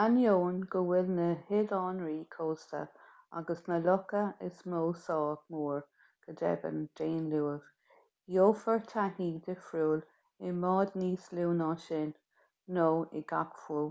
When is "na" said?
1.14-1.24, 3.70-3.78, 11.64-11.72